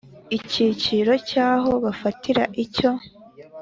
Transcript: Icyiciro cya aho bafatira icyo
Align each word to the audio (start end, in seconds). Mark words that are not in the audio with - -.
Icyiciro 0.37 1.11
cya 1.29 1.47
aho 1.57 1.71
bafatira 1.83 2.43
icyo 2.63 2.91